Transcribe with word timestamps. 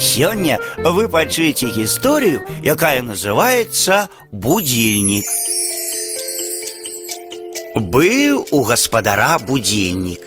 Сегодня 0.00 0.58
вы 0.78 1.10
пачуеце 1.10 1.66
историю, 1.66 2.46
якая 2.62 3.02
называется 3.02 4.08
будильник. 4.32 5.26
Быў 7.74 8.46
у 8.50 8.64
гаспадара 8.64 9.38
будильник. 9.38 10.20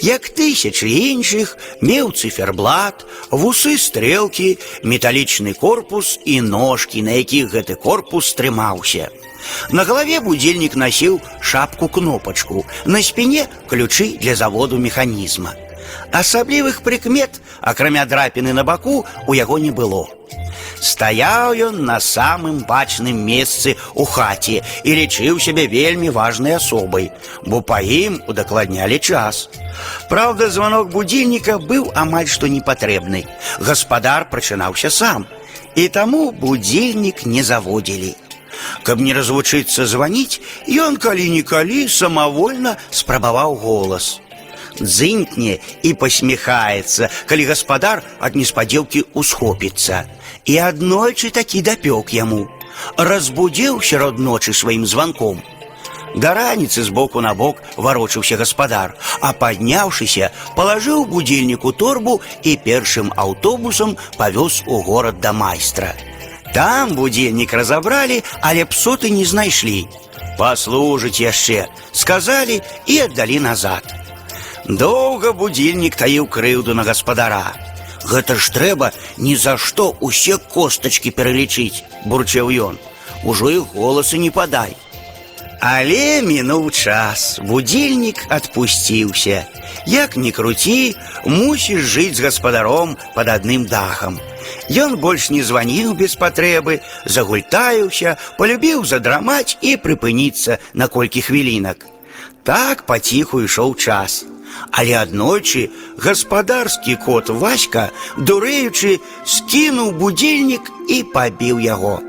Як 0.00 0.28
тысячы 0.30 0.88
іншых 0.88 1.56
меў 1.80 2.10
циферблат, 2.10 3.06
вусы 3.30 3.78
стрелки, 3.78 4.58
металличный 4.82 5.54
корпус 5.54 6.18
и 6.24 6.40
ножки, 6.40 6.98
на 6.98 7.10
якіх 7.22 7.54
гэты 7.54 7.76
корпус 7.76 8.34
трымаўся. 8.34 9.10
На 9.70 9.84
голове 9.84 10.20
будильник 10.20 10.74
носил 10.74 11.20
шапку-кнопочку, 11.40 12.66
на 12.84 13.00
спине 13.00 13.46
ключи 13.68 14.18
для 14.18 14.34
заводу 14.34 14.78
механизма. 14.78 15.54
Асаблівых 16.11 16.81
прыкмет, 16.83 17.41
акрамя 17.61 18.05
драпіны 18.05 18.53
на 18.53 18.63
баку, 18.63 19.05
у 19.27 19.33
яго 19.33 19.57
не 19.59 19.71
было. 19.71 20.07
Стаяў 20.81 21.53
ён 21.57 21.85
на 21.85 21.99
самым 21.99 22.59
бачным 22.69 23.17
месцы 23.25 23.73
ў 23.97 24.03
хаце 24.05 24.61
і 24.83 24.89
лічыў 24.99 25.39
сябе 25.41 25.65
вельмі 25.67 26.09
важнай 26.13 26.57
асобай, 26.57 27.09
бо 27.45 27.61
па 27.61 27.81
ім 27.81 28.21
удакладнялі 28.27 28.99
час. 28.99 29.49
Праўда, 30.09 30.49
званок 30.49 30.93
будильніка 30.93 31.57
быў 31.57 31.89
амаль 31.95 32.29
што 32.29 32.47
непатрэбны. 32.47 33.25
Гаспадар 33.59 34.29
прачынаўся 34.29 34.93
сам, 34.93 35.25
і 35.75 35.87
таму 35.89 36.31
будильнік 36.31 37.25
не 37.25 37.43
заводзілі. 37.43 38.15
Каб 38.83 39.01
не 39.01 39.13
развучыцца 39.13 39.85
званіць, 39.85 40.41
ён 40.69 40.97
калі-нікалі 40.97 41.85
самавольна 41.89 42.77
спрабаваў 42.89 43.57
голас 43.57 44.17
дзынькне 44.79 45.59
і 45.83 45.93
посміхаецца, 45.93 47.09
калі 47.25 47.43
гаспадар 47.51 48.03
ад 48.19 48.35
неспадзеўкі 48.35 49.03
усхопіцца. 49.13 50.05
І 50.45 50.57
аднойчы 50.63 51.29
такі 51.31 51.61
дапёк 51.61 52.13
яму, 52.13 52.47
разбудзіў 52.97 53.81
сярод 53.81 54.19
ночы 54.19 54.53
сваім 54.53 54.85
званком. 54.85 55.43
Да 56.15 56.33
раніцы 56.33 56.83
з 56.83 56.89
боку 56.89 57.21
на 57.21 57.33
бок 57.33 57.61
варочаўся 57.75 58.37
гаспадар, 58.37 58.95
а 59.21 59.33
падняўшыся, 59.33 60.31
палажыў 60.55 61.05
будильніку 61.05 61.71
торбу 61.71 62.21
і 62.43 62.57
першым 62.63 63.11
аўтобусам 63.15 63.97
павёз 64.17 64.63
у 64.65 64.81
горад 64.81 65.19
да 65.21 65.33
майстра. 65.33 65.93
Там 66.53 66.95
будильнік 66.95 67.53
разабралі, 67.53 68.23
але 68.41 68.65
псоты 68.65 69.09
не 69.09 69.25
знайшлі. 69.25 69.85
Паслужыць 70.39 71.19
яшчэ, 71.19 71.67
сказалі 71.91 72.61
і 72.85 72.99
аддалі 73.05 73.39
назад. 73.39 73.83
Доўга 74.67 75.31
будильнік 75.33 75.95
таіў 75.95 76.27
крыўду 76.27 76.73
на 76.73 76.83
гаспадара. 76.83 77.55
Гэта 78.07 78.35
ж 78.35 78.51
трэба 78.55 78.91
ні 79.17 79.35
за 79.35 79.57
што 79.57 79.95
усе 79.99 80.37
костачкі 80.37 81.11
пералічыць, 81.11 81.83
бурчэў 82.05 82.51
ён. 82.71 82.75
Ужо 83.23 83.49
і 83.49 83.59
голасы 83.73 84.17
не 84.17 84.31
падай. 84.31 84.75
Але 85.59 86.21
мінуў 86.21 86.69
час, 86.71 87.39
будильнік 87.41 88.27
адпусціўся. 88.29 89.45
Як 89.87 90.17
ні 90.17 90.31
круці, 90.31 90.95
мусіш 91.25 91.81
жыць 91.81 92.15
з 92.15 92.29
гаспадаром 92.29 92.97
пад 93.15 93.27
адным 93.33 93.65
дахам. 93.65 94.19
Ён 94.69 94.97
больш 95.01 95.29
не 95.33 95.41
званіў 95.41 95.93
без 95.97 96.15
патрэбы, 96.15 96.81
загультаюўся, 97.05 98.17
полюбіў 98.37 98.85
задрамаць 98.85 99.57
і 99.61 99.77
прыпыніцца 99.81 100.59
на 100.73 100.87
колькі 100.87 101.21
хвілінак. 101.21 101.87
Так 102.43 102.85
паціху 102.85 103.41
ішоў 103.41 103.75
час. 103.75 104.25
Але 104.71 104.93
аднойчы 104.99 105.69
гаспадарскі 105.97 106.97
кот 107.05 107.29
Васька, 107.29 107.89
дурэючы, 108.17 108.99
скінуў 109.25 109.91
будильнік 110.01 110.71
і 110.89 111.03
пабіў 111.13 111.59
яго. 111.59 112.01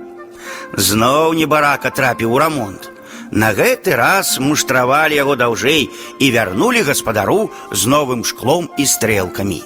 Зноў 0.77 1.35
небарака 1.39 1.91
трапіў 1.91 2.35
у 2.35 2.39
рамонт. 2.39 2.91
На 3.31 3.53
гэты 3.53 3.97
раз 3.97 4.39
муштравалі 4.41 5.15
яго 5.15 5.37
даўжэй 5.37 5.89
і 6.19 6.31
вярнулі 6.33 6.83
гаспадару 6.83 7.51
з 7.73 7.85
новым 7.85 8.25
шклом 8.25 8.71
і 8.79 8.87
стрелкамі. 8.87 9.63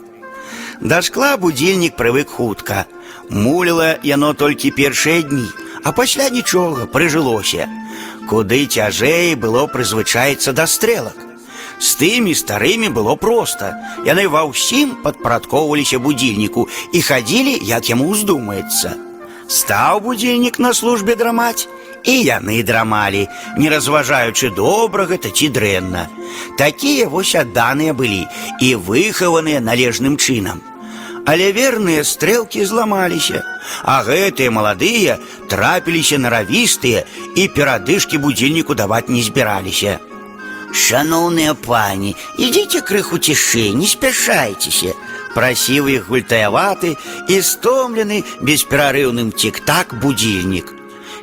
Да 0.81 1.03
шкла 1.03 1.37
будильнік 1.37 1.95
прывык 1.97 2.27
хутка. 2.27 2.87
Муліла 3.31 3.99
яно 4.03 4.35
толькі 4.35 4.75
першыя 4.75 5.23
дні, 5.23 5.47
а 5.85 5.93
пасля 5.93 6.29
нічога 6.29 6.87
прыжылося. 6.87 7.71
Куды 8.29 8.67
цяжэй 8.67 9.35
было 9.35 9.67
прызвычаецца 9.67 10.53
да 10.53 10.67
стрелак. 10.67 11.26
З 11.79 11.89
тымі 12.01 12.35
старымі 12.35 12.89
было 12.89 13.17
проста. 13.17 13.75
Яны 14.07 14.29
ва 14.29 14.47
ўсім 14.51 15.03
падпарадкоўваліся 15.05 15.99
будильніку 15.99 16.69
і 16.93 17.01
хадзілі, 17.03 17.59
як 17.63 17.89
яму 17.91 18.11
ўздумаецца. 18.13 18.97
Стаў 19.49 20.01
будильнік 20.01 20.59
на 20.59 20.73
службе 20.73 21.17
драмаць, 21.17 21.69
і 22.05 22.15
яны 22.23 22.63
драмалі, 22.63 23.29
не 23.59 23.69
разважаючы 23.71 24.51
добра 24.51 25.07
гэта 25.07 25.31
ці 25.31 25.49
дрэнна. 25.49 26.09
Такія 26.59 27.09
вось 27.09 27.35
адданыя 27.35 27.95
былі 27.95 28.27
і 28.61 28.75
выхаваныя 28.75 29.61
належным 29.61 30.17
чынам. 30.17 30.63
Але 31.25 31.53
верныя 31.53 32.03
стрэлкі 32.03 32.65
зламаліся, 32.67 33.45
а 33.87 34.03
гэтыя 34.03 34.51
маладыя 34.51 35.19
трапіліся 35.49 36.19
наравістыя 36.19 37.05
і 37.37 37.47
перадышкі 37.49 38.19
будильніку 38.19 38.75
даваць 38.75 39.09
не 39.09 39.23
збіраліся. 39.23 40.01
Шановные 40.73 41.55
пани, 41.55 42.17
идите 42.39 42.81
крыху 42.81 43.19
цішэй, 43.19 43.73
не 43.77 43.87
спяшайцеся. 43.87 44.95
Прасіў 45.35 45.89
іх 45.89 46.09
гультаяваты 46.13 46.97
і 47.29 47.41
стомлены 47.41 48.25
бесперарыўным 48.41 49.33
тик-так 49.33 49.97
будильник. 50.01 50.73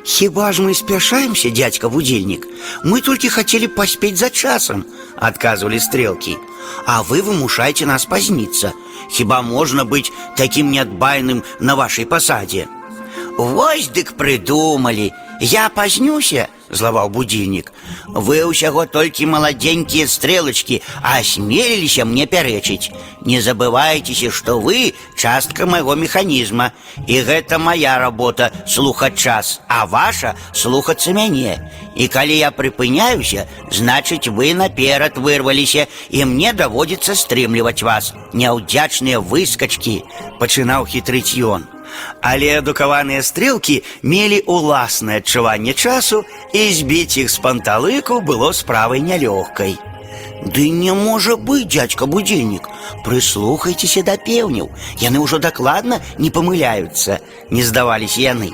Хіба 0.04 0.52
ж 0.52 0.62
мы 0.62 0.74
спяшаемся, 0.74 1.50
дядька 1.50 1.88
будильник? 1.88 2.46
Мы 2.84 3.00
только 3.02 3.28
хотели 3.28 3.66
поспеть 3.66 4.18
за 4.18 4.30
часом, 4.30 4.84
отказывали 5.16 5.78
стрелки. 5.78 6.38
А 6.86 7.02
вы 7.02 7.22
вымушаете 7.22 7.86
нас 7.86 8.06
поздниться. 8.06 8.72
Хіба 9.10 9.42
можно 9.42 9.84
быть 9.84 10.12
таким 10.36 10.70
неотбайным 10.70 11.44
на 11.60 11.76
вашей 11.76 12.06
посаде? 12.06 12.68
Вось 13.36 13.88
дык 13.88 14.14
придумали. 14.14 15.12
Я 15.40 15.70
позднюся, 15.70 16.48
злаваў 16.68 17.08
будильник. 17.08 17.72
Вы 18.06 18.44
ўсяго 18.44 18.84
толькі 18.84 19.26
маладзенькія 19.32 20.04
стрелочки, 20.04 20.82
а 21.00 21.16
асмеліліся 21.20 22.04
мне 22.04 22.26
пярэчыць. 22.26 22.92
Не 23.24 23.40
забывайцеся, 23.40 24.30
што 24.30 24.60
вы 24.60 24.92
частка 25.16 25.64
майго 25.64 25.96
механізма, 25.96 26.72
і 27.06 27.24
гэта 27.24 27.58
моя 27.58 27.96
работа 27.98 28.52
слухаць 28.66 29.16
час, 29.16 29.60
а 29.68 29.86
ваша 29.86 30.36
слухацца 30.52 31.16
мяне. 31.16 31.56
І 31.96 32.08
калі 32.08 32.36
я 32.36 32.52
прыпыняюся, 32.52 33.48
значыць 33.72 34.28
вы 34.28 34.52
наперад 34.52 35.16
вырваліся, 35.16 35.88
і 36.10 36.24
мне 36.24 36.52
даводзіцца 36.52 37.16
стрымліваць 37.16 37.82
вас. 37.82 38.12
Няўдзячныя 38.36 39.24
выскачкі, 39.24 40.04
пачынаў 40.38 40.84
хітрыць 40.84 41.32
ён. 41.40 41.73
Але 42.20 42.58
адукаваныя 42.60 43.22
стрэлкі 43.24 43.82
мелі 44.02 44.40
ўласнае 44.46 45.20
адчуванне 45.22 45.74
часу 45.74 46.24
і 46.52 46.62
збіць 46.74 47.18
іх 47.22 47.30
з 47.30 47.38
панталыку 47.44 48.20
было 48.20 48.52
справай 48.52 49.00
нялёгкай. 49.00 49.76
Ды 50.44 50.70
не 50.70 50.92
можа 50.94 51.36
быць 51.36 51.68
дядька 51.68 52.06
будильнік. 52.06 52.68
Прыслухайцеся 53.04 54.02
да 54.02 54.16
пеўняў. 54.16 54.70
Яны 55.00 55.20
ўжо 55.20 55.38
дакладна 55.38 56.00
не 56.18 56.30
памыляюцца, 56.30 57.20
не 57.50 57.62
здаваліся 57.62 58.20
яны. 58.20 58.50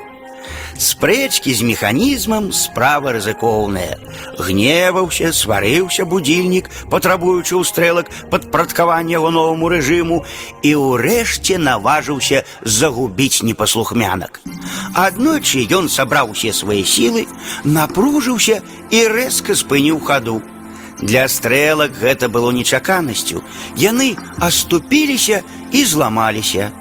Спрэчкі 0.76 1.54
з 1.56 1.64
механізмам 1.64 2.52
справа 2.52 3.12
рызыкоўная. 3.16 3.96
Гневаўся, 4.36 5.32
сварыўся 5.32 6.04
будильнік, 6.04 6.68
патрабуючы 6.92 7.56
ў 7.56 7.64
стрэлак 7.64 8.12
падпрадкавання 8.28 9.16
яго 9.16 9.30
новаму 9.32 9.72
рэжыму 9.72 10.20
і 10.62 10.70
ўрэшце 10.76 11.56
наважыўся 11.56 12.44
загубіць 12.60 13.40
непаслухмянак. 13.40 14.40
Аднойчы 14.92 15.64
ён 15.72 15.88
сабраў 15.88 16.36
усе 16.36 16.52
свае 16.52 16.84
сілы, 16.84 17.24
напружыўся 17.64 18.60
і 18.92 19.00
рэзка 19.08 19.56
спыніў 19.56 20.04
хаду. 20.04 20.42
Для 21.00 21.28
стрэлак 21.28 21.96
гэта 22.00 22.28
было 22.28 22.52
нечаканасцю. 22.52 23.44
Яны 23.76 24.16
аступіліся 24.40 25.42
і 25.72 25.84
зламаліся. 25.84 26.72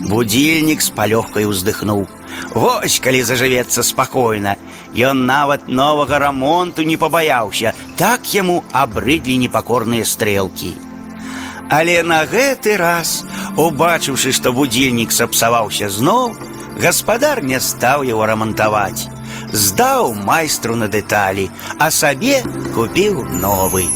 Будильнік 0.00 0.82
з 0.82 0.90
палёгкай 0.90 1.46
уздыхнуў. 1.46 2.06
Вось 2.54 3.00
калі 3.02 3.22
зажывецца 3.26 3.82
спакойна. 3.82 4.56
Ён 4.94 5.26
нават 5.26 5.68
новага 5.68 6.18
рамонту 6.22 6.82
не 6.82 6.96
пабаяўся, 6.96 7.74
так 7.96 8.26
яму 8.34 8.62
абрыдлі 8.72 9.38
непакорныя 9.42 10.04
стрэлкі. 10.04 10.74
Але 11.70 12.02
на 12.02 12.22
гэты 12.28 12.76
раз, 12.76 13.24
убачыўшы, 13.56 14.32
што 14.32 14.52
будильнік 14.52 15.10
сапсаваўся 15.12 15.88
зноў, 15.88 16.36
гаспадар 16.78 17.42
не 17.42 17.58
стаў 17.60 18.04
яго 18.04 18.26
рамантаваць. 18.30 19.08
Здаў 19.52 20.14
майстру 20.14 20.76
на 20.76 20.88
дэталі, 20.88 21.50
а 21.78 21.90
сабе 21.90 22.42
купіў 22.74 23.24
новый. 23.42 23.88